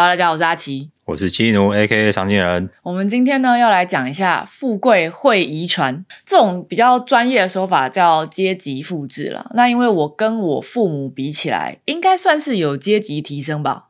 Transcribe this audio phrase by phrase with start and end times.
[0.00, 0.90] Hello，大家好，我是阿奇。
[1.06, 2.12] 我是基奴，A.K.A.
[2.12, 2.70] 常进人。
[2.84, 9.50] 我们今天呢要来讲一下富贵会遗传这种比较专业的说法，叫阶级复制了。
[9.54, 13.86] 那因为我跟我父母比起来，应该算是有阶级提升吧。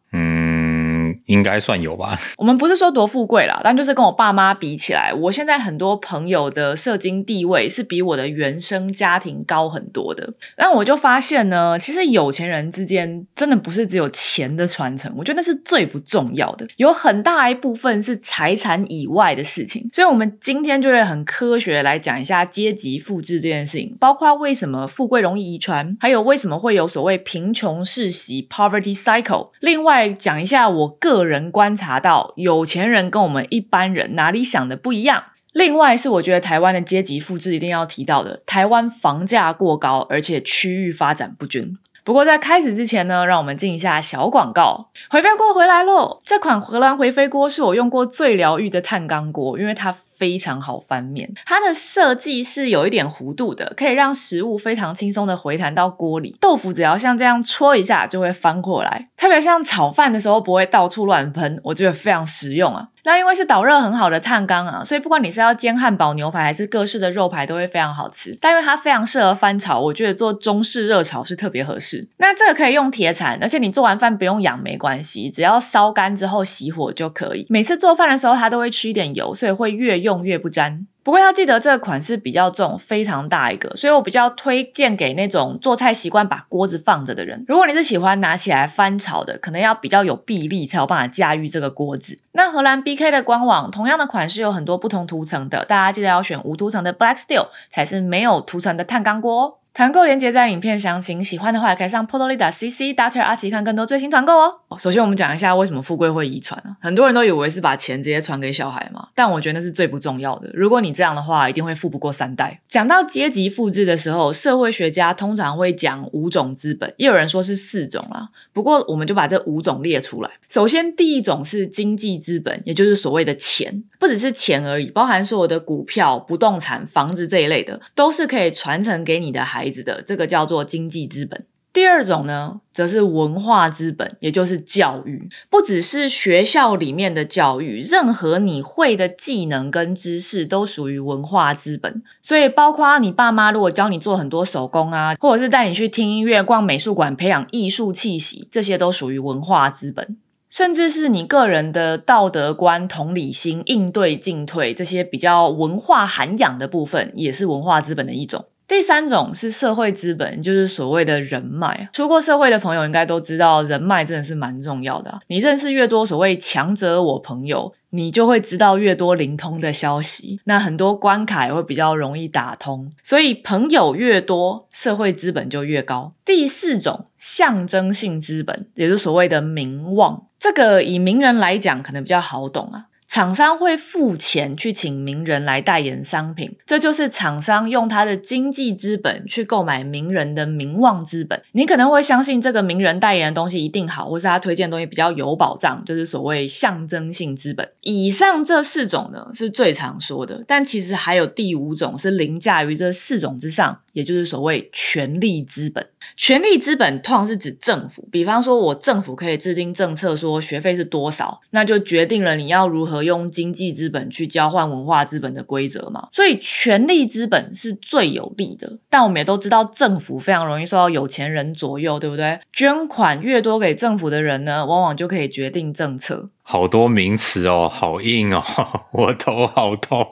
[1.29, 2.19] 应该算有吧。
[2.37, 10.35] 我们不是说多富贵啦，但就是跟我爸妈比起来，我现在很多朋友的社经地位是比我的原生家庭高很多的。
[10.57, 19.87] 但我就发现呢，其实有钱人之间真的不是只有钱的传承，我觉得那是最不重要的，有很大一部分是财产以外的事情。
[19.93, 29.51] 所以，我们今天就会很科学来讲一下阶级复制这件事情，包括为什么富贵容易遗传，还有为什么会有所谓贫穷世袭 （poverty cycle）。
[29.61, 31.18] 另外，讲一下我个。
[31.19, 35.25] 个人观察到，有钱人跟我们一般人哪里想的不一样。
[35.53, 41.77] 另外是我觉得台湾的阶级复制一定要提到的，台湾房价过高，而且区域发展不均。
[42.05, 44.91] 不过在开始之前呢，让我们进一下小广告。
[45.11, 46.19] 回飞锅回来喽！
[46.25, 49.95] 这款荷兰回飞锅是我用过最疗愈的碳钢锅，因为它。
[50.19, 56.37] 非常好翻面，它的设计是有一点弧度的，可以让食物非常轻松的回弹到锅里。
[56.41, 62.89] 豆腐只要像这样戳一下就会翻过来，特别像炒饭的时候不会到处乱喷，我觉得非常实用啊。
[63.05, 68.37] 那因为是导热很好的碳缸啊，所以不管你是要煎汉堡、牛排还是各式的肉排都会非常好吃。
[68.39, 72.07] 但因为它非常适合翻炒，我觉得做中式热炒是特别合适。
[72.19, 77.47] 那这个可以用铁铲，而且你做完饭不用养没关系，只要烧干之后熄火就可以。
[77.49, 80.08] 每次做饭的时候它都会吃一点油，所以会越用。
[80.09, 87.45] 用越不沾，不过要记得这个款式比较重，非常大一个，所以我比较推荐给那种做菜习惯把锅子放着的人。
[87.47, 92.19] 如果你是喜欢拿起来翻炒的，可能要比较有臂力才有办法驾驭这个锅子。
[92.33, 99.55] 那荷兰 BK 的官网同样的款式有很多不同涂层的，大家记得要选无涂层的 Black Steel 才是没有涂层的碳钢锅哦。
[99.79, 104.53] 团购链接在影片详情，喜欢的话可以上 Podolida CC Doctor 阿奇看更多最新团购哦。
[104.77, 106.77] 首先我们讲一下为什么富贵会遗传啊？
[106.81, 110.51] 很多人都以为是把钱直接传给小孩嘛，但我觉得那是最不重要的。
[110.53, 112.61] 如果你这样的话，一定会富不过三代。
[112.67, 118.31] 讲到阶级复制的时候，社会学家通常会讲五种资本，也有人说是四种啦。
[118.53, 120.31] 不过我们就把这五种列出来。
[120.49, 129.68] 首先第一种是经济资本，也就是所谓的钱，不只是钱而已，包含所有的股票、不动产、房子这一类的，都是可以传承给你的孩。
[129.71, 131.47] 子的这个叫做经济资本。
[131.71, 142.03] 第二种呢，则是文化资本，也就是教育，不只是学校里面的教育，任何你会的技能跟知识都属于文化资本。
[142.21, 150.17] 所以，包括你爸妈如果教你做很多手工啊，或者是带你去听音乐、逛美术馆，培养艺术气息，这些都属于文化资本。
[150.49, 158.47] 甚至是你个人的道德观、同理心、应对进退这些比较文化涵养的部分，也是文化资本的一种。
[158.69, 161.89] 第三种是社会资本，就是所谓的人脉。
[161.91, 165.17] 出过社会的朋友应该都知道，人脉真的是蛮重要的。
[165.29, 170.39] 你认识越多所谓强者我朋友，你就会知道越多灵通的消息。
[170.45, 172.93] 那很多关卡也会比较容易打通。
[173.03, 176.11] 所以朋友越多，社会资本就越高。
[176.27, 180.27] 第四种象征性资本，也就是所谓的名望。
[180.39, 182.85] 这个以名人来讲，可能比较好懂啊。
[183.19, 191.43] 厂商会付钱去请名人来代言商品，这就是厂商用他的经济资本去购买名人的名望资本。
[191.51, 197.69] 你可能会相信这个名人代言的东西一定好，或是他推荐的东西比较有保障，就是所谓象征性资本。
[197.81, 203.81] 以上这四种呢是最常说的，但其实还有第五种是凌驾于这四种之上。
[203.99, 205.85] 也就是所谓权力资本，
[206.17, 208.09] 权力资本通常是指政府。
[208.13, 216.07] 比方说，我政府可以制定政策，说学费是多少，那就决定了你要如何用经济资本去交换文化资本的规则嘛。
[216.13, 218.79] 所以，权力资本是最有利的。
[218.89, 222.39] 但我们也都知道，政府非常容易受到有钱人左右，对不对？
[222.53, 226.31] 捐款越多给政府的人呢，往往就可以决定政策。
[226.51, 228.43] 好多名词哦，好硬哦，
[228.93, 230.03] 我头好痛。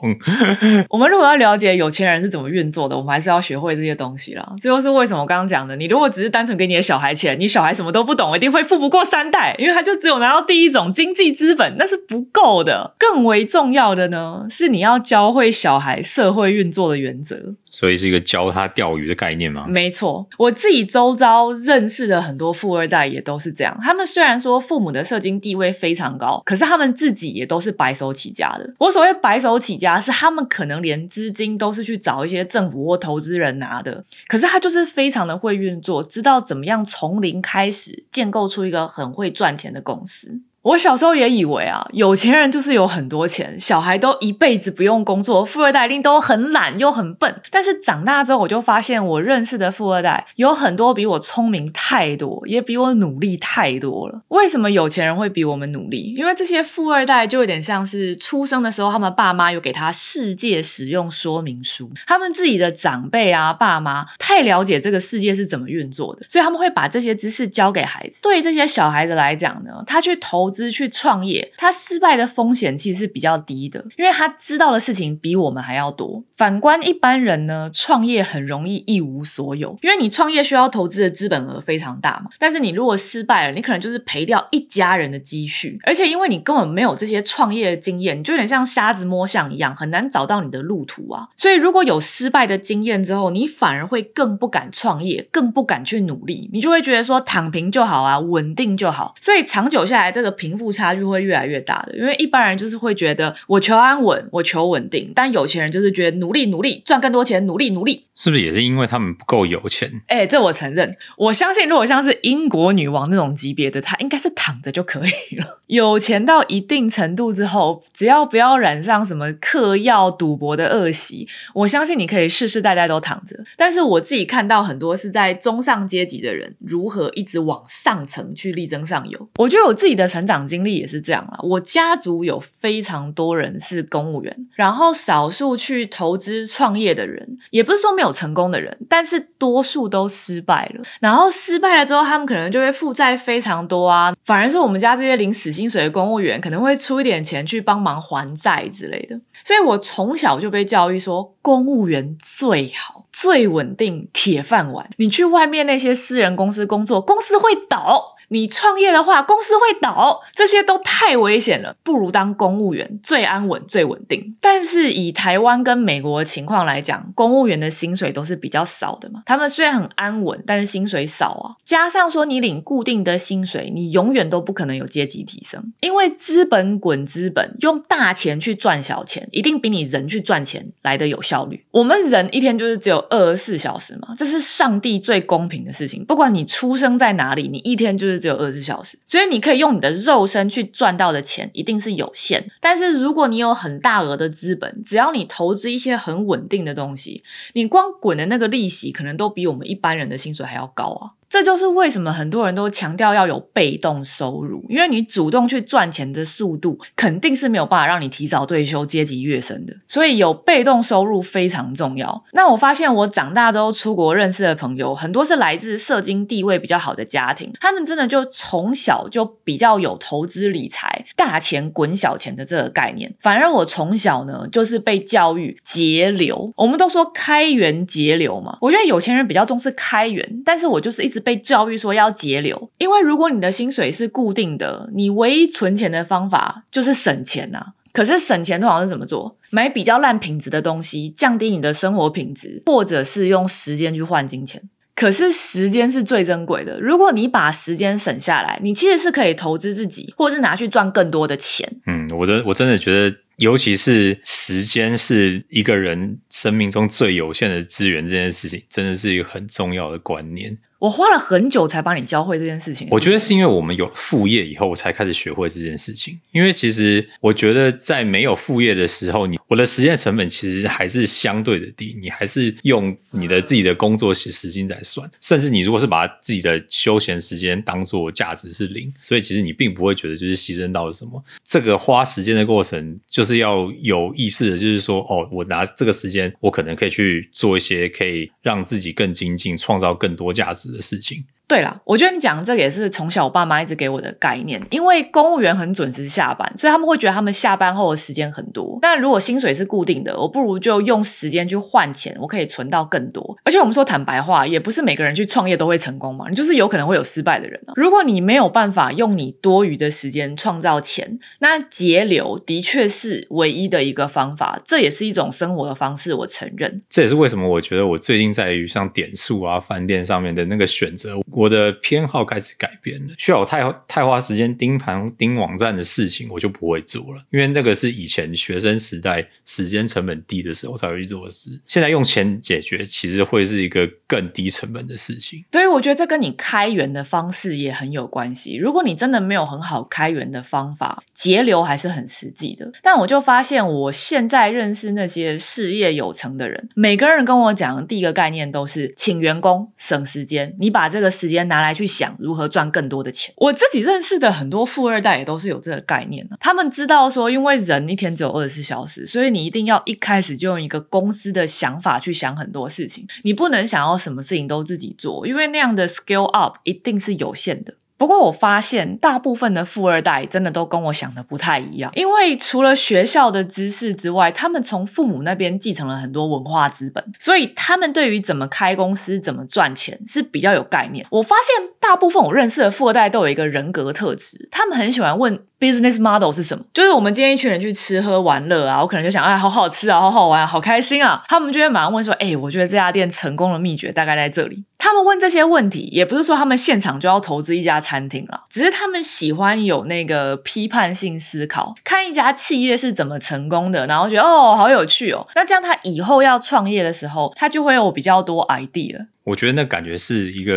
[0.87, 4.47] 我们如果要了解有钱人是怎么运作的，我们还是要学会这些东西啦。
[4.61, 12.93] 这就是为什么我刚刚讲的，你如果只是单纯给你的小孩钱，你小孩什么都不懂，一定会富不过三代， 因为他就只有拿到第一种经济资本，那是不够的。
[12.99, 17.55] 更为重要的呢，是你要教会小孩社会运作的原则。
[17.77, 19.67] 所以是一个教他钓鱼的概念吗？
[19.67, 23.77] 没错，我自己周遭认识的很多富二代也都是这样。
[23.83, 28.73] 他们虽然说父母的社经地位非常高，可是他们自己也都是白手起家的。
[28.79, 40.41] 我所谓白手起家，是他们可能连资金都是去找一些政府或投资人拿的，可是他就是非常的会运作，知道怎么样从零开始建构出一个很会赚钱的公司。
[40.67, 47.41] 我小时候也以为啊，有钱人就是有很多钱，小孩都一辈子不用工作，富二代一定都很懒又很笨。
[47.49, 54.21] 但是长大之后，我就发现我认识的富二代有很多比我聪明太多，也比我努力太多了。
[54.27, 56.13] 为什么有钱人会比我们努力？
[56.17, 68.21] 因为这些富二代就有点像是出生的时候，他们爸妈有给他世界使用说明书，他们自己的长辈啊、爸妈太了解这个世界是怎么运作的，所以他们会把这些知识教给孩子。
[68.21, 76.23] 对于这些小孩子来讲呢，他去投资、去创业，他失败的风险其实是比较低的，因为他知道的事情比我们还要多。
[76.35, 82.31] 反观一般人呢，创业很容易一无所有，因为你创业需要投资的资本额非常大嘛。
[82.39, 91.27] 但是你如果失败了，你可能就是赔掉一家人的积蓄，而且因为你根本没有这些创业的经验，你就有点像瞎子摸象一样，很难找到你的路途啊。
[91.35, 99.13] 所以如果有失败的经验之后，你反而会更不敢创业，更不敢去努力，你就会觉得说躺平就好啊，稳定就好。
[99.19, 101.97] 所以长久下来，这个平贫富差距会越来越大的。
[101.97, 108.05] 因为一般人就是会觉得我求安稳，我求稳定，但有钱人就是觉得努力努力赚更多钱，努力努力。
[108.15, 109.91] 是不是也是因为他们不够有钱？
[110.07, 110.95] 哎、这我承认。
[111.17, 115.61] 我相信，如果像是英国女王那种级别的，她应该是躺着就可以了。
[115.67, 123.37] 有钱到一定程度之后，只要不要染上什么嗑药、赌博的恶习，我相信你可以世世代代都躺着。
[123.55, 129.29] 但是我自己看到很多是在中上阶级的人如何一直往上层去力争上游。
[129.35, 131.39] 我觉得我自己的成长经历也是这样啦。
[131.41, 140.83] 我家族有非常多人是公务员，然后少数去投资创业的人，也不是说没有成功的人，但是多数都失败了。
[140.99, 144.13] 然后失败了之后，他们可能就会负债非常多啊。
[144.25, 149.17] 反而是我们家这些领死薪水的公务员，可能会出一点钱去帮忙还债之类的。
[149.45, 154.89] 所以我从小就被教育说，公务员最好、最稳定、铁饭碗。
[154.97, 158.16] 你去外面那些私人公司工作，公司会倒。
[158.29, 164.35] 你创业的话，公司会倒，这些都太危险了，不如当公务员最安稳、最稳定。
[164.41, 169.23] 但是以台湾跟美国的情况来讲，公务员的薪水都是比较少的嘛。
[169.25, 171.55] 他们虽然很安稳，但是薪水少啊。
[171.63, 181.63] 加上说你领固定的薪水，你永远都不可能有阶级提升，因为资本滚资本，用大钱去赚小钱，一定比你人去赚钱来的有效率。
[181.71, 186.03] 我们人一天就是只有二十四小时嘛，这是上帝最公平的事情。
[186.03, 188.16] 不管你出生在哪里，你一天就是。
[188.19, 192.49] 只有二十小时，所以你可以用你的肉身去赚到的钱一定是有限。
[192.59, 197.23] 但是如果你有很大额的资本，只要你投资一些很稳定的东西，
[197.53, 201.16] 你光滚的那个利息可能都比我们一般人的薪水还要高啊！
[201.29, 209.73] 这就是为什么很多人都强调要有被动收入，因为你主动去赚钱的速度肯定是没有办法让你提早退休、阶级跃升的。
[209.87, 212.23] 所以有被动收入非常重要。
[212.31, 223.13] 那我发现我长大之后出国认识的朋友，很多是来自社经地位比较好的家庭，他们真的就从小就比较有投资理财、大钱滚小钱的这个概念。
[223.19, 226.53] 反而我从小呢，就是被教育节流。
[226.55, 231.16] 我们都说开源节流嘛，我觉得有钱人比较重视开源，但是我就是一直。
[231.19, 239.35] 被教育说要节流，因为如果你的薪水是固定的，你唯一存钱的方法就是省钱呐、可是省钱通常是怎么做？
[239.49, 244.61] 买比较烂品质的东西，降低你的生活品质，或者是用时间去换金钱。
[244.93, 251.71] 可是时间是最珍贵的，如果你把时间省下来，你其实是可以投资自己，或者是拿去赚更多的钱。
[251.85, 260.57] 嗯，我真我真的觉得，尤其是时间是一个人生命中最有限的资源，这件事情真的是一个很重要的观念。
[260.79, 262.87] 我花了很久才把你教会这件事情。
[262.91, 266.19] 我觉得是因为我们有副业以后，我才开始学会这件事情。
[266.31, 281.23] 因为其实我觉得在没有副业的时候，你我的时间成本其实还是相对的低，你还是用你的自己的工作时时间在算，甚至你如果是把自己的休闲时间当做价值是零，所以其实你并不会觉得就是牺牲到了什么。
[281.43, 291.25] 这个花时间的过程，就是要有意识的，就是说，哦，我拿这个时间，我可能可以去做一些可以让自己更精进、创造更多价值的事情。
[291.47, 298.77] 对啦，我觉得你讲的这个也是从小我爸妈一直给我的概念，因为公务员很准时下班，所以他们会觉得他们下班后的时间很多。
[298.81, 303.37] 但如果薪水是固定的，我不如就用时间去换钱，我可以存到更多。
[303.45, 307.71] 而且我们说坦白话，也不是每个人去创业都会成功嘛，就是有可能会有失败的人啊。
[307.77, 316.81] 如果你没有办法用你多余的时间创造钱，那节流的确是唯一的一个方法，这也是一种生活的方式，我承认。
[316.89, 323.13] 这也是为什么我觉得我最近在于像点数啊、饭店上面的那个选择，我的偏好开始改变了。
[323.19, 331.51] 需要我太太花时间盯盘盯网站的事情，我就不会做了，因为那个是以前学生时代时间成本低的时候才会去做的事。
[331.67, 335.45] 现在用钱解决，其实会是一个更低成本的事情。
[335.51, 338.55] 所以我觉得这跟你开源的方式也很有关系。
[338.55, 342.71] 如果你真的没有很好开源的方法，节流还是很实际的。
[342.81, 353.33] 但我就发现，我现在认识那些事业有成的人，每个人跟我讲的第一个概念都是请员工省时间，你把这个时间拿来去想如何赚更多的钱。
[353.37, 367.73] 我自己认识的很多富二代也都是有这个概念的，他们知道说，因为人一天只有二十四小时，所以你一定要一开始就用一个公司的想法去想很多事情，你不能想要什么事情都自己做，因为那样的 scale up 一定是有限的。
[367.97, 381.05] 不过我发现，大部分的富二代真的都跟我想的不太一样，因为除了学校的知识之外，他们从父母那边继承了很多文化资本，所以他们对于怎么开公司、怎么赚钱是比较有概念。
[381.09, 385.39] 我发现，大部分我认识的富二代都有一个人格特质，他们很喜欢问。
[385.59, 386.63] Business model 是什么？
[386.71, 391.23] 就是我们今天一群人去吃喝玩乐啊，我可能就想，哎，好好吃啊，好好玩，好开心啊。
[391.27, 394.63] 他们就会马上问说，哎，我觉得这家店成功的秘诀大概在这里。
[394.77, 405.27] 他们问这些问题，也不是说他们现场就要投资一家餐厅了，只是他们喜欢有那个批判性思考，看一家企业是怎么成功的，然后觉得哦，好有趣哦。
[405.33, 409.07] 那这样他以后要创业的时候，他就会有比较多 idea。
[409.23, 410.53] 我觉得那感觉是一个。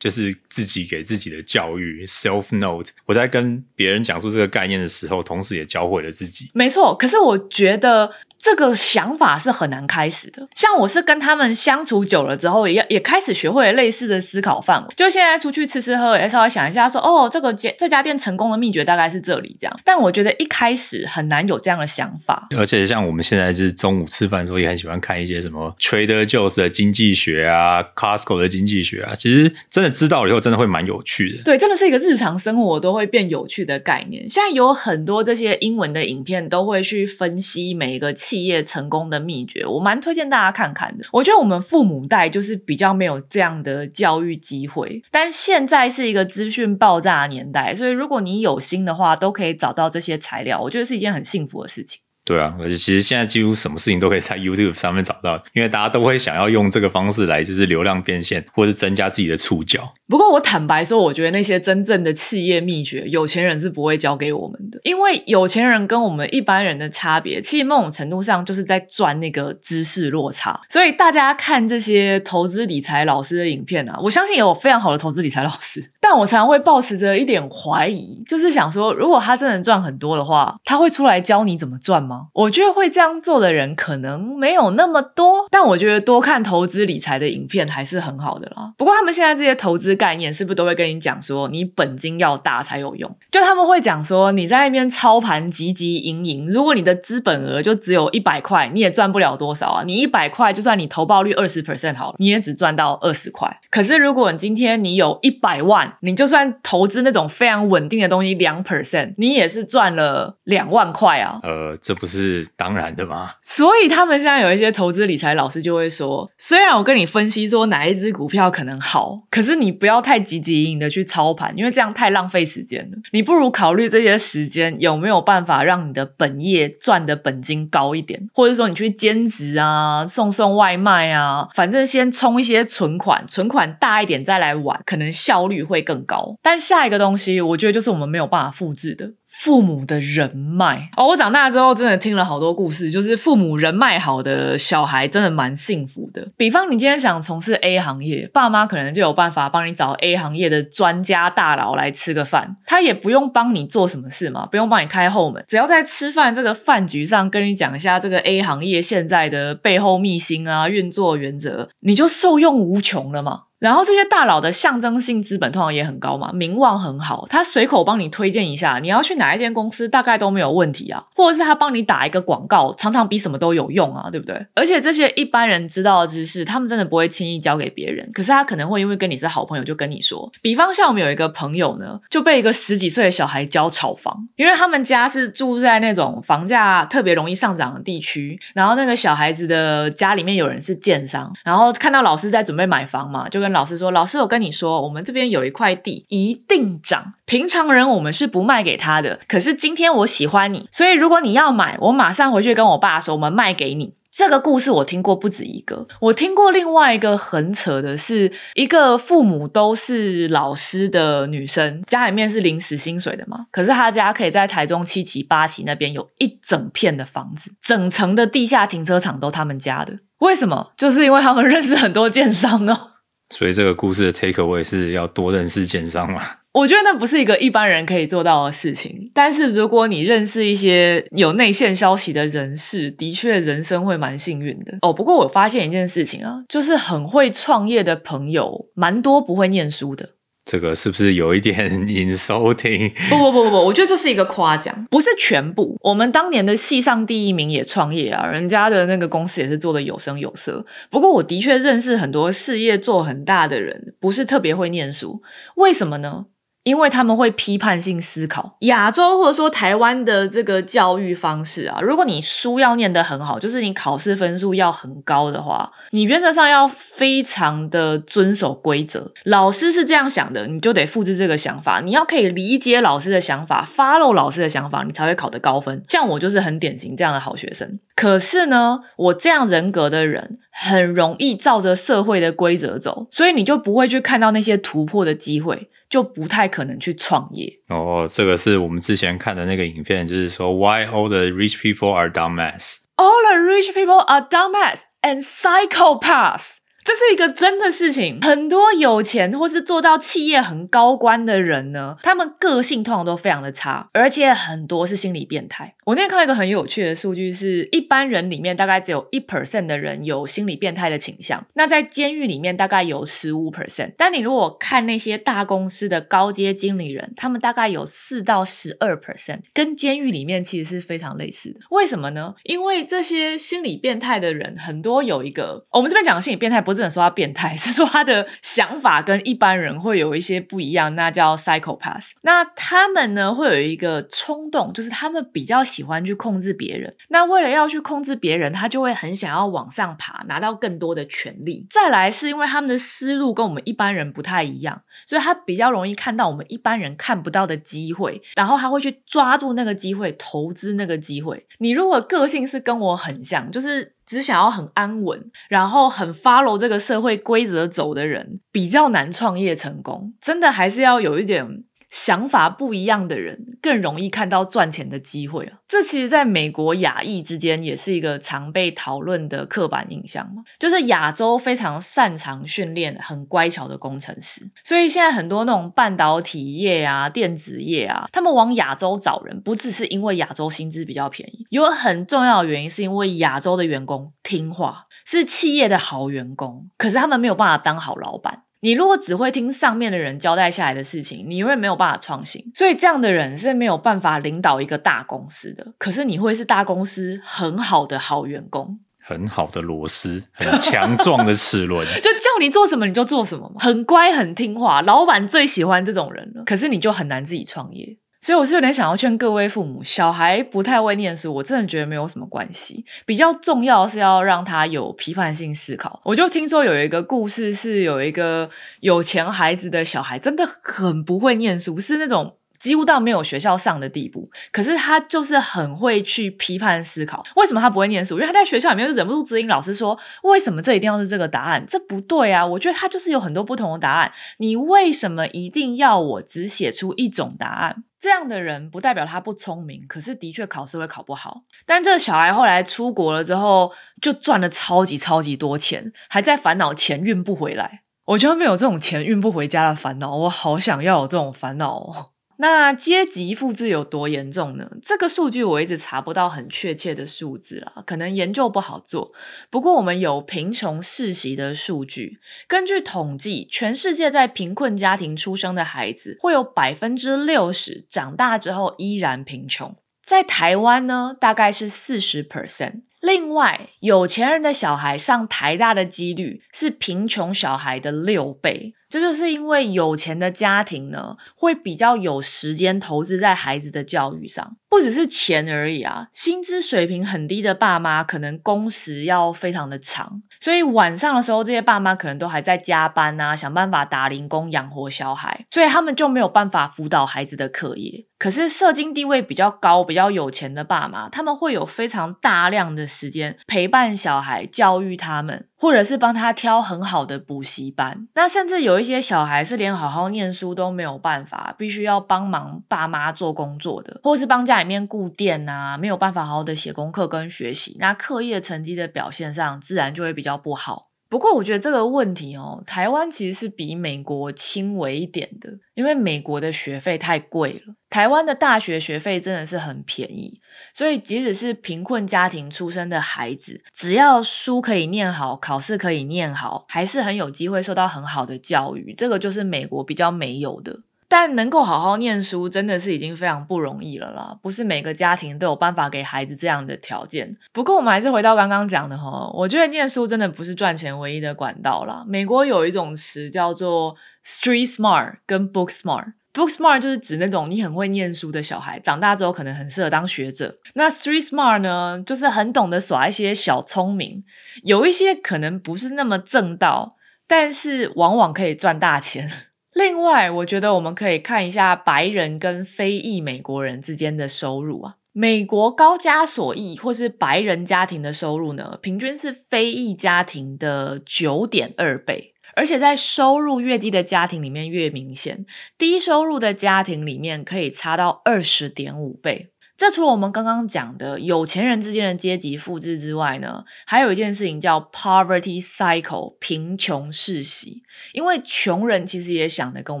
[0.02, 2.90] 就是自己给自己的教育，self note。
[3.06, 6.50] 我在跟别人讲述这个概念的时候，同时也教会了自己。
[6.54, 8.10] 没错，可是我觉得。
[8.42, 10.48] 这个想法是很难开始的。
[10.56, 14.92] 像我是跟他们相处久了之后，也也开始学会了类似的思考范围。
[14.96, 19.80] 就现在出去吃吃喝，也稍微想一下，说哦，这个这家店成功的秘诀大概是这里这样。
[19.84, 22.48] 但我觉得一开始很难有这样的想法。
[22.58, 29.14] 而且像我们现在就是中午吃饭的时候，也很喜欢看一些什么 Trader Joe's 的经济学啊，Costco 的经济学啊。
[29.14, 31.44] 其实真的知道了以后，真的会蛮有趣的。
[31.44, 34.28] 对，真的是一个日常生活都会变有趣的概念。
[34.28, 38.12] 现在有很多这些英文的影片都会去分析每一个。
[38.32, 41.04] 企业成功的秘诀，我蛮推荐大家看看的。
[41.12, 50.58] 我觉得我们父母代就是比较没有这样的教育机会，但现在是一个资讯爆炸的年代，所以如果你有心的话，都可以找到这些材料。
[50.62, 52.00] 我觉得是一件很幸福的事情。
[52.24, 59.92] 对啊，而且其实现在几乎什么事情都可以在 YouTube 上面找到，因为大家都会想要用这个方式来就是流量变现，或是增加自己的触角。
[60.12, 70.60] 不过我坦白说，我觉得那些真正的企业秘诀，有钱人是不会教给我们的，因为有钱人跟我们一般人的差别，其实某种程度上就是在赚那个知识落差。
[70.68, 82.26] 所以大家看这些投资理财老师的影片啊，我相信有非常好的投资理财老师，但我常常会抱持着一点怀疑，就是想说，如果他真的赚很多的话，他会出来教你怎么赚吗？
[82.34, 88.74] 我觉得会这样做的人可能没有那么多，但我觉得多看投资理财的影片还是很好的啦。
[88.76, 93.08] 不过他们现在这些投资概念是不是都会跟你讲说，你本金要大才有用？
[93.30, 99.84] 就他们会讲说，你在那边操盘汲汲营营，如果你的资本额就只有一百块，你也赚不了多少啊。
[99.86, 103.60] 你一百块，就算你投报率二十 percent 好了，你也只赚到二十块。
[103.70, 111.38] 可是如果你今天你有一百万，你就算投资那种非常稳定的东西两 percent，你也是赚了两万块啊。
[111.42, 111.92] 呃，这。
[112.02, 113.34] 不是当然的吗？
[113.42, 122.96] 所以他们现在有一些投资理财老师就会说，虽然我跟你分析说哪一只股票可能好，可是你不要不要太积极营的去操盘，因为这样太浪费时间了。
[123.12, 136.36] 你不如考虑这些时间有没有办法让你的本业赚的本金高一点，或者说你去兼职啊，送送外卖啊，反正先充一些存款，存款大一点再来玩，可能效率会更高。
[136.40, 139.12] 但下一个东西，我觉得就是我们没有办法复制的。
[139.26, 146.28] 父母的人脉哦，我长大之后真的听了好多故事，就是父母人脉好的小孩真的蛮幸福的。
[146.36, 163.44] 比方你今天想从事 A 行业，爸妈可能就有办法帮你找 A 行业的专家大佬来吃个饭，他也不用帮你做什么事嘛，不用帮你开后门，只要在吃饭这个饭局上跟你讲一下这个 A 行业现在的背后秘辛啊、运作原则，你就受用无穷了嘛。
[163.62, 174.44] 然后这些大佬的象征性资本通常也很高嘛，名望很好，他随口帮你推荐一下，你要去哪一间公司大概都没有问题啊，或者是他帮你打一个广告，常常比什么都有用啊，对不对？
[174.56, 180.28] 而且这些一般人知道的知识，他们真的不会轻易交给别人，可是他可能会因为跟你是好朋友，就跟你说。
[180.42, 197.14] 比方像我们有一个朋友呢，就被一个十几岁的小孩教炒房，因为他们家是住在那种房价特别容易上涨的地区，然后那个小孩子的家里面有人是建商，然后看到老师在准备买房嘛，就跟老师说：“老师，我跟你说，我们这边有一块地，一定涨。
[197.24, 220.72] 平常人我们是不卖给他的，可是今天我喜欢你，所以如果你要买，我马上回去跟我爸说，我们卖给你。”这个故事我听过不止一个，我听过另外一个很扯的是，一个父母都是老师的女生，家里面是临时薪水的嘛，可是她家可以在台中七期八期那边有一整片的房子，整层的地下停车场都他们家的，为什么？
[220.76, 222.91] 就是因为他们认识很多建商哦。
[223.32, 226.22] 所以这个故事的 take away 是要多认识奸商嘛？
[226.52, 234.92] 我觉得那不是一个一般人可以做到的事情，但是如果你认识一些有内线消息的人士，的确人生会蛮幸运的哦。
[234.92, 240.10] 不过我发现一件事情啊，就是很会创业的朋友，蛮多不会念书的。
[240.44, 242.92] 这个是不是有一点 insulting？
[243.08, 245.76] 不不不不不，我觉得这是一个夸奖，不是全部。
[245.80, 250.64] 我们当年的系上第一名也创业啊，人家的那个公司也是做的有声有色。
[250.90, 255.22] 不过我的确认识很多事业做很大的人，不是特别会念书，
[255.54, 256.26] 为什么呢？
[256.64, 269.12] 因为他们会批判性思考，亚洲或者说台湾的这个教育方式啊，如果你书要念得很好，就是你考试分数要很高的话，你原则上要非常的遵守规则。
[269.24, 271.80] 老师是这样想的，你就得复制这个想法。
[271.80, 275.82] 你要可以理解老师的想法，follow 老师的想法，你才会考得高分。
[275.88, 277.80] 像我就是很典型这样的好学生。
[277.96, 285.68] 可是呢，我这样人格的人很容易照着社会的规则走，所以你就不会去看到那些突破的机会。
[285.92, 288.08] 就不太可能去创业哦。
[288.10, 292.78] 这个是我们之前看的那个影片，就是说 Why all the rich people are dumbass?
[292.96, 296.60] All the rich people are dumbass and psychopaths.
[296.84, 305.76] 这是一个真的事情，很多有钱或是做到企业很高官的人呢，他们个性通常都非常的差，而且很多是心理变态。
[305.84, 313.92] 我那天看到一个很有趣的数据，是一般人里面大概只有一 percent 的人有心理变态的倾向，那在监狱里面大概有十五 percent。
[313.96, 321.60] 但你如果看那些大公司的高阶经理人，他们大概有四到十二 percent，跟监狱里面其实是非常类似的。
[321.70, 322.34] 为什么呢？
[322.42, 326.71] 因为这些心理变态的人很多有一个，我们这边讲的心理变态不。
[326.74, 332.12] 不是说他变态， 是说他的想法跟一般人会有一些不一样，那叫 psychopath。
[332.22, 336.94] 那他们呢会有一个冲动，就是他们比较喜欢去控制别人。
[337.08, 341.66] 那为了要去控制别人，他就会很想要往上爬，拿到更多的权利。
[341.70, 351.46] 再来是因为他们的思路跟我们一般人不太一样，所以他比较容易看到我们一般人看不到的机会，然后他会去抓住那个机会，投资那个机会。
[351.58, 353.91] 你如果个性是跟我很像，就是。
[354.06, 360.12] 只想要很安稳，然后很 follow 这个社会规则走的人，比较难创业成功。
[360.20, 361.64] 真的还是要有一点。
[361.92, 365.58] 想法不一样的人更容易看到赚钱的机会啊！
[365.68, 388.44] 这其实在美国亚裔之间也是一个常被讨论的刻板印象嘛，就是亚洲非常擅长训练很乖巧的工程师，所以现在很多那种半导体业啊、电子业啊，他们往亚洲找人，不只是因为亚洲薪资比较便宜，有很重要的原因是因为亚洲的员工听话，是企业的好员工，可是他们没有办法当好老板。
[388.62, 392.40] 你如果只会听上面的人交代下来的事情，你永远没有办法创新。
[392.54, 395.74] 所以这样的人是没有办法领导一个大公司的。
[395.78, 406.44] 可是你会是大公司很好的好员工，很好的螺丝，很强壮的齿轮， 就叫你做什么你就做什么嘛，很乖很听话，老板最喜欢这种人了。
[406.46, 407.98] 可是你就很难自己创业。
[408.22, 412.84] 所以我是有点想要劝各位父母，小孩不太会念书，我真的觉得没有什么关系。
[413.04, 416.00] 比较重要是要让他有批判性思考。
[416.04, 418.48] 我就听说有一个故事，是有一个
[418.80, 422.36] 有钱孩子的小孩，真的很不会念书，是那种。
[422.62, 427.22] 几乎到没有学校上的地步，可是他就是很会去批判思考。
[427.34, 428.14] 为什么他不会念书？
[428.14, 431.66] 因为他在学校里面就忍不住指引老师说：“为什么这一定要是这个答案？
[431.68, 434.12] 这不对啊！”我觉得他就是有很多不同的答案。
[434.38, 437.82] 你为什么一定要我只写出一种答案？
[437.98, 441.42] 这样的人不代表他不聪明，可是的确考试会考不好。
[441.66, 447.82] 但这个小孩后来出国了之后，就赚了超级超级多钱，还在烦恼钱运不回来。
[448.04, 452.06] 我觉得没有这种钱运不回家的烦恼，我好想要有这种烦恼哦。
[452.42, 454.68] 那阶级复制有多严重呢？
[454.82, 459.12] 这个数据我一直查不到很确切的数字了，可能研究不好做。
[459.48, 469.76] 不过我们有贫穷世袭的数据，根据统计，全世界在贫困家庭出生的孩子，会有百分之六十长大之后依然贫穷。
[470.04, 472.82] 在台湾呢，大概是四十 percent。
[473.00, 478.68] 另外，有钱人的小孩上台大的几率是贫穷小孩的六倍。
[478.92, 486.08] 这就是因为有钱的家庭呢，会比较有时间投资在孩子的教育上，不只是钱而已啊。
[486.12, 498.04] 薪资水平很低的爸妈，可能工时要非常的长，所以晚上的时候，这些爸妈可能都还在加班啊，想办法打零工养活小孩，所以他们就没有办法辅导孩子的课业。
[498.22, 508.06] 可是社经地位比较高、比较有钱的爸妈，他们会有非常大量的时间陪伴小孩、教育他们，或者是帮他挑很好的补习班。
[508.14, 520.91] 那甚至有一些小孩是连好好念书都没有办法，必须要帮忙爸妈做工作的，或是帮家里面顾店啊，没有办法好好的写功课跟学习，那课业成绩的表现上自然就会比较不好。
[521.12, 530.40] 不过，我觉得这个问题哦，台湾其实是比美国轻微一点的，因为美国的学费太贵了，台湾的大学学费真的是很便宜，
[530.72, 538.94] 所以即使是贫困家庭出生的孩子，只要书可以念好，考试可以念好，还是很有机会受到很好的教育。
[538.94, 540.80] 这个就是美国比较没有的。
[541.12, 544.34] 但能够好好念书，真的是已经非常不容易了啦。
[544.40, 547.36] 不是每个家庭都有办法给孩子这样的条件。
[547.52, 552.02] 不过，我们还是回到刚刚讲的哈，我觉得念书真的不是赚钱唯一的管道啦。
[552.08, 553.94] 美国有一种词叫做
[554.24, 556.14] street smart 跟 book smart。
[556.32, 560.56] book smart 就是指那种你很会念书的小孩，长大之后可能很适合当学者。
[560.72, 564.24] 那 street smart 呢，就是很懂得耍一些小聪明，
[564.62, 566.96] 有一些可能不是那么正道，
[567.26, 569.30] 但是往往可以赚大钱。
[569.74, 574.96] 另外，我觉得我们可以看一下白人跟非裔美国人之间的收入啊。
[575.12, 585.44] 美国高加索裔或是白人家庭的收入呢，平均是非裔家庭的九点二倍，而且在收入越低的家庭里面越明显，
[585.76, 589.51] 低收入的家庭里面可以差到二十点五倍。
[589.82, 600.00] 这除了我们刚刚讲的有钱人之间的阶级复制之外呢，还有一件事情叫 poverty cycle 贫穷世袭，因为穷人其实也想的跟我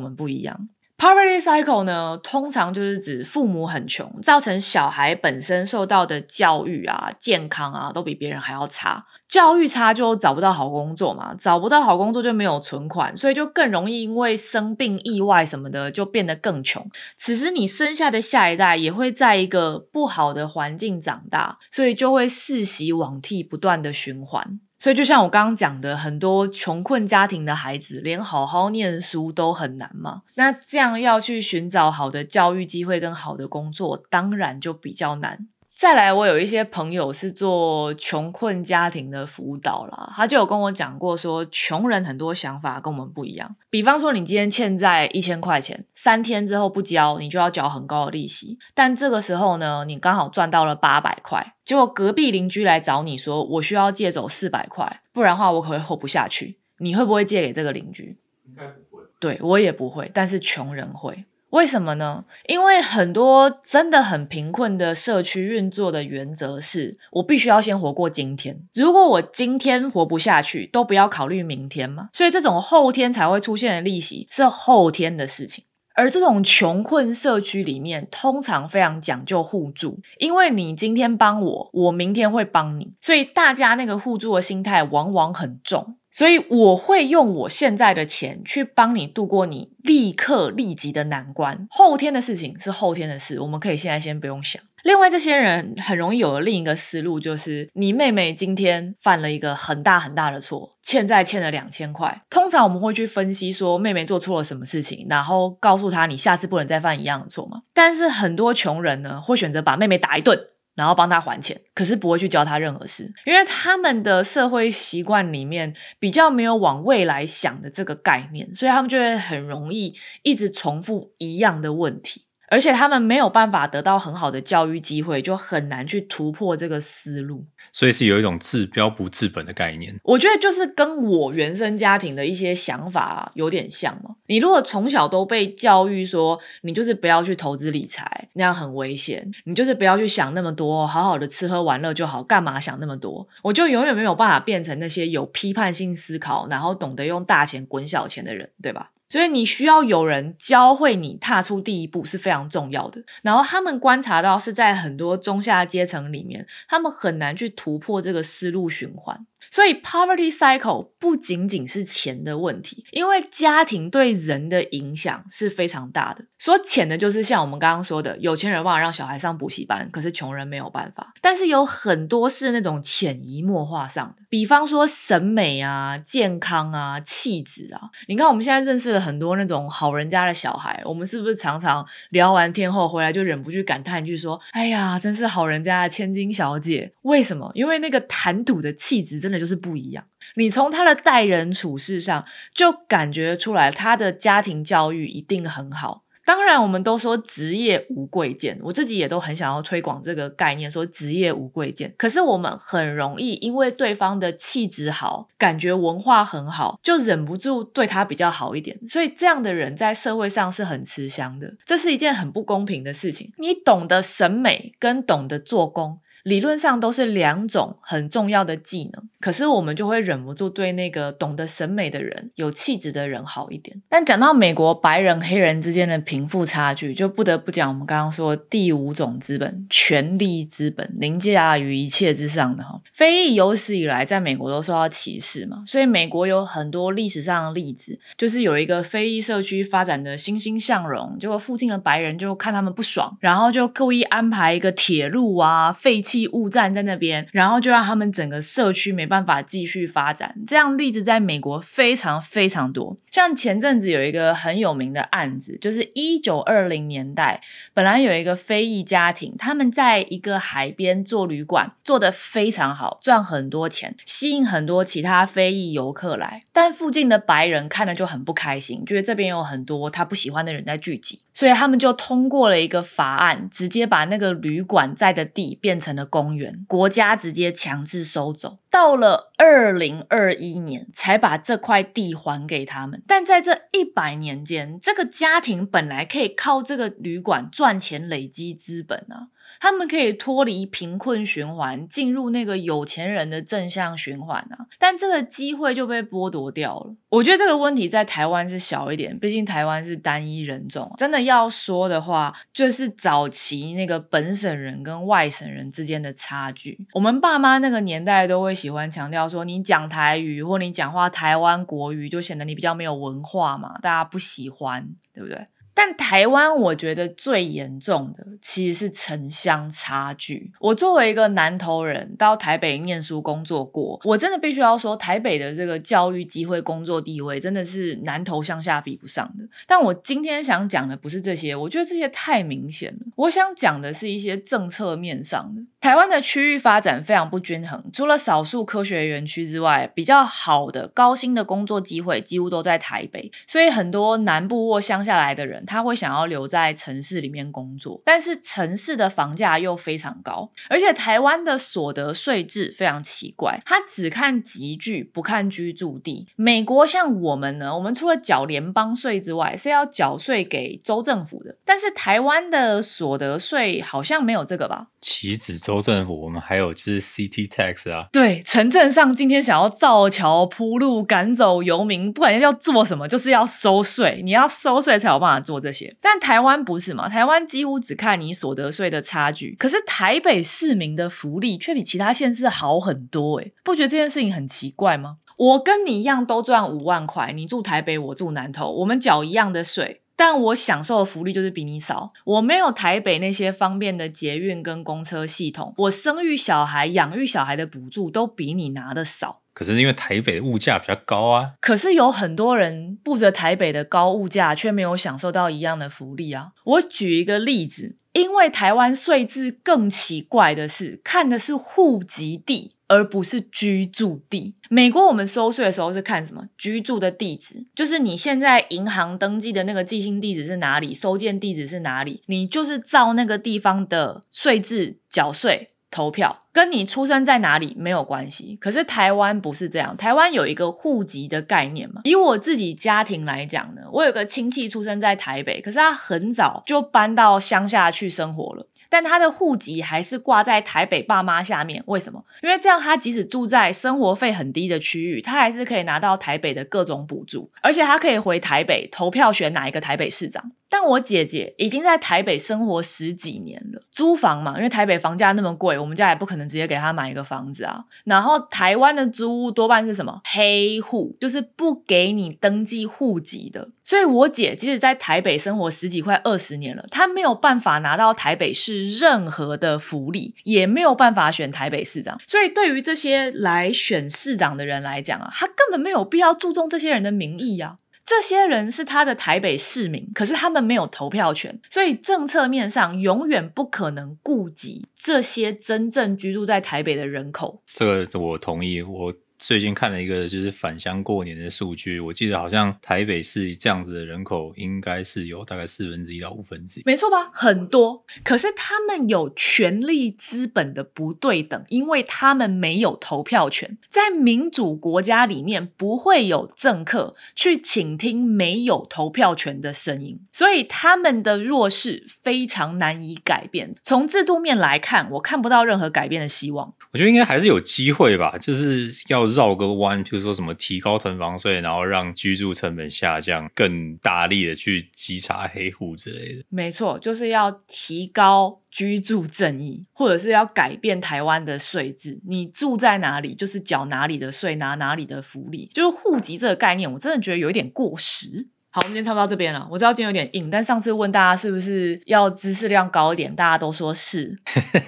[0.00, 0.68] 们不一样。
[1.02, 9.02] Poverty cycle 呢，通常就是指父母很穷，造成小孩本身受到的教育啊、健康啊，都比别人还要差。
[9.26, 16.88] 教育差就找不到好工作嘛，找不到好工作就没有存款，所以就更容易因为生病、意外什么的就变得更穷。
[17.16, 24.60] 此时你生下的下一代也会在一个不好的环境长大，所以就会世袭罔替，不断的循环。
[24.82, 30.22] 所以，就像我刚刚讲的，很多穷困家庭的孩子连好好念书都很难嘛。
[30.34, 35.46] 那这样要去寻找好的教育机会跟好的工作，当然就比较难。
[35.82, 43.56] 再来，我有一些朋友是做穷困家庭的辅导啦，他就有跟我讲过，说穷人很多想法跟我们不一样。
[43.68, 48.56] 比方说，你今天欠债一千块钱，三天之后不交，你就要缴很高的利息。
[48.74, 56.60] 但这个时候呢，你刚好赚到了八百块，结果隔壁邻居来找你说，我需要借走四百块，不然的话我可能会活不下去。
[56.78, 58.16] 你会不会借给这个邻居？
[58.46, 59.02] 应该不会。
[59.18, 61.24] 对我也不会，但是穷人会。
[61.52, 62.24] 为什么呢？
[62.48, 68.58] 因为很多真的很贫困的社区运作的原则是，我必须要先活过今天。
[68.72, 72.08] 如果我今天活不下去，都不要考虑明天嘛。
[72.14, 75.64] 所以这种后天才会出现的利息是后天的事情。
[75.94, 85.98] 而这种穷困社区里面，通常非常讲究互助，因为你今天帮我，我明天会帮你，所以大家那个互助的心态往往很重。
[86.12, 94.62] 所以我会用我现在的钱去帮你度过你立刻立即的难关，后天的事情是后天的事，我们可以现在先不用想。
[94.82, 102.20] 另外，这些人很容易有了另一个思路，就是你妹妹今天犯了一个很大很大的错，欠债欠了两千块。
[102.28, 107.62] 通常我们会去分析说妹妹做错了什么事情，然后告诉她你下次不能再犯一样的错嘛。
[107.72, 110.36] 但是很多穷人呢，会选择把妹妹打一顿。
[110.74, 122.26] 然后帮他还钱，可是不会去教他任何事，因为他们的社会习惯里面比较没有往未来想的这个概念，所以他们就会很容易一直重复一样的问题。
[122.52, 127.46] 而且他们没有办法得到很好的教育机会，就很难去突破这个思路。
[127.72, 129.98] 所以是有一种治标不治本的概念。
[130.02, 134.16] 我觉得就是跟我原生家庭的一些想法有点像嘛。
[134.26, 143.26] 你如果从小都被教育说，你就是不要去投资理财，那样很危险；你就是不要去想那么多，好好的吃喝玩乐就好，干嘛想那么多？
[143.40, 148.90] 我就永远没有办法变成那些有批判性思考，然后懂得用大钱滚小钱的人，对吧？
[149.12, 153.02] 所以你需要有人教会你踏出第一步是非常重要的。
[153.22, 159.26] 然后他们观察到是在很多中下阶层里面，他们很难去突破这个思路循环。
[159.50, 166.24] 所以，poverty cycle 不仅仅是钱的问题，因为家庭对人的影响是非常大的。
[166.38, 171.12] 说浅的，就是像我们刚刚说的，有钱人忘了让小孩上补习班，可是穷人没有办法。
[171.20, 177.80] 但是有很多是那种潜移默化上的，比方说审美啊、健康啊、气质啊。
[178.08, 187.50] 你看，我们现在认识了很多那种好人家的小孩，我们是不是常常聊完天后回来就忍不住感叹一句说：“哎呀，真是好人家的千金小姐。”为什么？
[187.54, 189.42] 因为那个谈吐的气质真的。
[189.42, 190.04] 就是不一样。
[190.36, 196.00] 你从他的待人处事上就感觉出来，他的家庭教育一定很好。
[196.24, 201.92] 当然，我们都说职业无贵贱，我自己也都很想要推广这个概念，说职业无贵贱。
[201.98, 208.78] 可是我们很容易因为对方的气质好，感觉文化很好，就忍不住对他比较好一点。
[208.86, 213.32] 所以这样的人在社会上是很吃香的，这是一件很不公平的事情。
[213.38, 215.98] 你懂得审美跟懂得做工。
[216.24, 223.82] 理论上都是两种很重要的技能，可是我们就会忍不住对那个懂得审美的人、有气质的人好一点。
[223.88, 232.80] 但讲到美国白人黑人之间的贫富差距，就不得不讲我们刚刚说第五种资本——权力资本，凌驾于一切之上的哈。
[232.92, 246.11] 非裔有史以来在美国都受到歧视嘛，所以美国有很多历史上的例子，就是有一个非裔社区发展的欣欣向荣，结果附近的白人就看他们不爽，然后就故意安排一个铁路啊废弃。
[246.28, 250.34] 误站在那边，然后就让他们整个社区没办法继续发展。
[250.46, 252.96] 这样例子在美国非常非常多。
[253.12, 257.42] 像前阵子有一个很有名的案子，就是一九二零年代，
[257.74, 266.44] 本来有一个非裔家庭，他们在一个海边做旅馆，做得非常好，赚很多钱，吸引很多其他非裔游客来。
[266.54, 276.02] 但附近的白人看了就很不开心，觉得这边有很多他不喜欢的人在聚集，所以他们就通过了一个法案，直接把那个旅馆在的地变成了。
[276.12, 283.01] 公园，国家直接强制收走，到了二零二一年才把这块地还给他们。
[283.06, 289.28] 但在这一百年间，这个家庭本来可以靠这个旅馆赚钱累积资本啊。
[289.60, 294.66] 他们可以脱离贫困循环，进入那个有钱人的正向循环啊！
[294.78, 296.94] 但这个机会就被剥夺掉了。
[297.08, 300.92] 我觉得这个问题在台湾是小一点，毕竟台湾是单一人种。
[300.96, 306.78] 真的要说的话，就是早期那个本省人跟外省人之间的差距。
[306.94, 315.46] 我们爸妈那个年代都会喜欢强调说，你讲台语或你讲话台湾国语，就显得你比较没有文化嘛，大家不喜欢，对不对？
[315.74, 320.52] 但台湾，我觉得最严重的其实是城乡差距。
[320.60, 329.44] 我作为一个南投人，到台北念书工作过，我真的必须要说，台北的这个教育机会、工作地位，真的是南投乡下比不上的。
[329.66, 333.00] 但我今天想讲的不是这些，我觉得这些太明显了。
[333.16, 335.62] 我想讲的是一些政策面上的。
[335.80, 345.61] 台湾的区域发展非常不均衡，除了少数科学园区之外，比较好的高薪的工作机会几乎都在台北，所以很多南部或乡下来的人。
[345.66, 356.26] 他会想要留在城市里面工作，但是城市的房价又非常高，而且台湾的所得税制非常奇怪，它只看集聚不看居住地。
[356.36, 364.88] 美国像我们呢，我们除了缴联邦税之外，是要缴税给州政府的，但是台湾的所得税好像没有这个吧？
[365.00, 368.06] 岂止州政府，我们还有就是 city tax 啊。
[368.12, 375.51] 对，城镇上今天想要造桥铺路、赶走游民，不管要做什么，就是要收税，你要收税才有办法做。
[375.52, 377.10] 做这些，但台湾不是嘛？
[377.10, 385.18] 台湾几乎只看你所得税的差距，可是台北市民的福利却比其他县市好很多，诶不觉得这件事情很奇怪吗？
[385.36, 392.12] 我跟你一样都赚五万块，你住台北，我住南投，我们缴一样的税，但我享受的福利就是比你少。
[392.24, 399.41] 我没有台北那些方便的捷运跟公车系统，我生育小孩、养育小孩的补助都比你拿的少。
[399.54, 406.52] 可是因为台北的物价比较高啊，可是有很多人步着台北的高物价，却没有享受到一样的福利啊。
[406.64, 414.54] 我举一个例子，因为台湾税制更奇怪的是，看的是户籍地，而不是居住地。
[414.70, 416.46] 美国我们收税的时候是看什么？
[416.56, 425.68] 居住的地址，就是你现在银行登记的那个寄信地址是哪里，收件地址是哪里，你就是照那个地方的税制缴税。
[425.92, 429.96] 投票跟你出生在哪里没有关系，可是台湾不是这样。
[429.96, 432.00] 台湾有一个户籍的概念嘛。
[432.04, 441.82] 以我自己家庭来讲呢，我有个亲戚出生在台北，可是他很早就搬到乡下去生活了，但他的户籍还是挂在台北爸妈下面。
[441.86, 442.24] 为什么？
[442.42, 450.52] 因为这样他即使住在生活费很低的区域，他还是可以拿到台北的各种补助，而且他可以回台北投票选哪一个台北市长。
[450.72, 457.84] 但我姐姐已经在台北生活十几年了，租房嘛，因为台北房价那么贵，我们家也不可能直接给她买一个房子啊。
[458.06, 463.68] 然后台湾的租屋多半是什么黑户，就是不给你登记户籍的。
[463.84, 472.18] 所以我姐即使在台北生活十几快二十年了，她没有办法拿到台北市任何的福利，也没有办法选台北市长。
[472.26, 477.76] 所以对于这些来选市长的人来讲啊，他根本没有必要注重这些人的民意呀。
[478.04, 487.62] 这些人是他的台北市民，可是他们没有投票权，所以政策面上永远不可能顾及这些真正居住在台北的人口。
[487.66, 489.14] 这个我同意，我。
[489.42, 497.28] 最近看了一个就是返乡过年的数据，我记得好像台北市这样子的人口应该是有大概四分之一到五分之一，没错吧？
[497.34, 503.76] 很多，可是他们有权力资本的不对等，因为他们没有投票权。
[503.88, 513.74] 在民主国家里面，不会有政客去倾听没有投票权的声音，所以他们的弱势非常难以改变。
[513.82, 516.72] 从制度面来看，我看不到任何改变的希望。
[516.92, 526.44] 我觉得应该还是有机会吧，就是要绕个弯，比如说什么提高囤房税，然后让居住成本下降，更大力的去稽查黑户之类的。
[526.48, 532.20] 没错，就是要提高居住正义，或者是要改变台湾的税制。
[532.26, 535.70] 你住在哪里，就是缴哪里的税，拿哪里的福利。
[535.74, 538.48] 就是户籍这个概念，我真的觉得有一点过时。
[538.74, 539.68] 好，我们今天差不多到这边了。
[539.70, 544.38] 我知道今天有点硬，但上次问大家是不是要知识量高一点，大家都说是。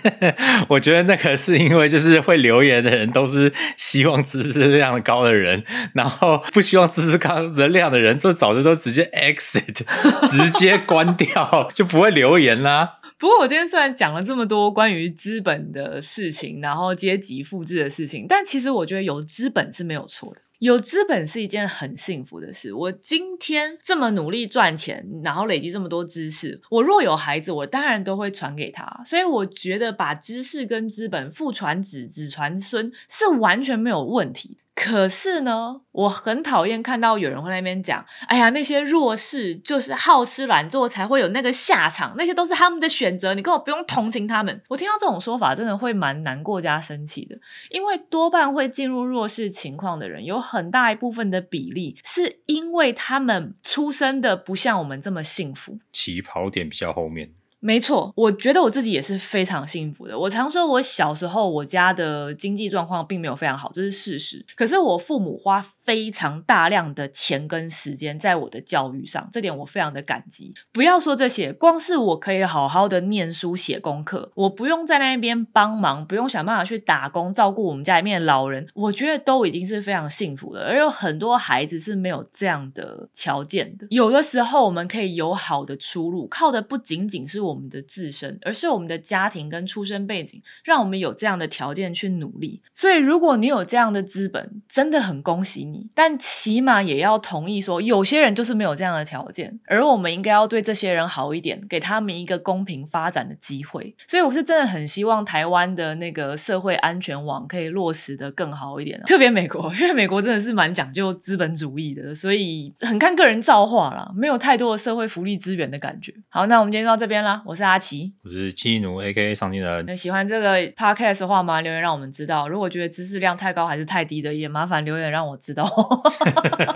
[0.70, 9.82] 我觉得那个是因为就是会留言的人都是希望知识量高的人，然后不希望知识高的量的人，就早就都直接 exit，
[10.32, 13.00] 直接关掉，就不会留言啦。
[13.18, 20.40] 不过我今天虽然讲了这么多关于资本的事情，然后阶级复制的事情，但其实我觉得有资本是没有错的。
[20.58, 22.72] 有资本是一件很幸福的事。
[22.72, 29.02] 我今天这么努力赚钱，然后累积这么多知识，我若有孩子，我当然都会传给他。
[29.04, 34.58] 所以我觉得把知识跟资本父传子，子传孙是完全没有问题。
[34.74, 47.38] 可是呢，我很讨厌看到有人会在那边讲：“哎呀，那些弱势就是好吃懒做才会有那个下场，那些都是他们的选择，你根本不用同情他们。”我听到这种说法，真的会蛮难过加生气的，
[47.70, 57.30] 因为多半会进入弱势情况的人，有很大一部分的比例是因为他们出生的不像我们这么幸福，起跑点比较后面。
[57.64, 60.18] 没错，我觉得我自己也是非常幸福的。
[60.18, 64.44] 我常说，我小时候我家的经济状况并没有非常好，这是事实。
[64.54, 70.52] 可是我父母花非常大量的钱跟时间在我的教育上，这点我非常的感激。
[70.72, 80.66] 不要说这些，光是我可以好好的念书写功课，我不用在那边帮忙，不用想办法去打工照顾我们家里面的老人，我觉得都已经是非常幸福的。
[80.66, 83.86] 而有很多孩子是没有这样的条件的。
[83.88, 87.53] 有的时候我们可以有好的出路，靠的不仅仅是我。
[87.54, 92.60] 我们的自身，而是我们的家庭跟出身背景，让我们有这样的条件去努力。
[92.74, 95.88] 所以，如果你有这样的资本，真的很恭喜你。
[95.94, 103.92] 但起码也要同意说，有些人就是没有这样的条件，而我们应该要对这些人好一点，给他们一个公平发展的机会。
[104.06, 109.00] 所以，我是真的很希望台湾的那个社会安全网可以落实的更好一点。
[109.06, 116.12] 特别美国， 因为美国真的是蛮讲究资本主义的，所以很看个人造化啦，没有太多的社会福利资源的感觉。
[116.28, 117.42] 好，那我们今天到这边啦。
[117.46, 119.84] 我是阿奇，我是七奴 A K A 常青人。
[119.86, 121.60] 那喜欢这个 podcast 的话吗？
[121.60, 122.48] 留言让我们知道。
[122.48, 125.64] 如果觉得知识量太高还是太低的，也麻烦留言让我知道。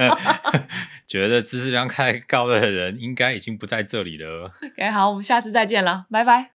[1.09, 4.53] 觉得知识量太高的人应该已经不在这里了。
[4.63, 6.47] OK，好，我们下次再见了，拜拜。